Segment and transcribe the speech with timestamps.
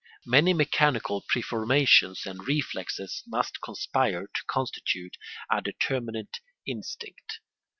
[0.25, 5.15] Many mechanical preformations and reflexes must conspire to constitute
[5.51, 7.39] a determinate instinct.